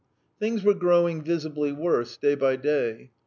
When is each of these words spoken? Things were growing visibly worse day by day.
Things 0.39 0.63
were 0.63 0.73
growing 0.73 1.21
visibly 1.23 1.71
worse 1.71 2.17
day 2.17 2.33
by 2.33 2.55
day. 2.55 3.11